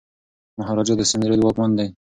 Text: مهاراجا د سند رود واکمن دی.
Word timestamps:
مهاراجا 0.57 0.93
د 0.97 1.01
سند 1.11 1.23
رود 1.29 1.41
واکمن 1.43 1.71
دی. 1.77 1.87